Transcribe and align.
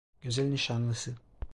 Güzel 0.21 0.45
nişanlısı… 0.51 1.15